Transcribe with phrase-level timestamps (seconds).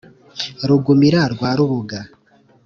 [0.67, 1.99] Rugumira rwa Rubuga